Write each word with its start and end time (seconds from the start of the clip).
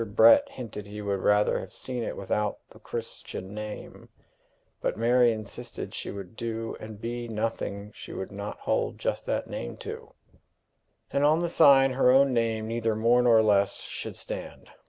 Brett 0.03 0.49
hinted 0.49 0.87
he 0.87 0.99
would 1.03 1.19
rather 1.19 1.59
have 1.59 1.71
seen 1.71 2.01
it 2.01 2.17
without 2.17 2.57
the 2.71 2.79
Christian 2.79 3.53
name; 3.53 4.09
but 4.81 4.97
Mary 4.97 5.31
insisted 5.31 5.93
she 5.93 6.09
would 6.09 6.35
do 6.35 6.75
and 6.79 6.99
be 6.99 7.27
nothing 7.27 7.91
she 7.93 8.11
would 8.11 8.31
not 8.31 8.57
hold 8.61 8.97
just 8.97 9.27
that 9.27 9.45
name 9.45 9.77
to; 9.77 10.11
and 11.11 11.23
on 11.23 11.37
the 11.37 11.47
sign 11.49 11.91
her 11.91 12.09
own 12.09 12.33
name, 12.33 12.67
neither 12.67 12.95
more 12.95 13.21
nor 13.21 13.43
less, 13.43 13.75
should 13.81 14.15
stand. 14.15 14.71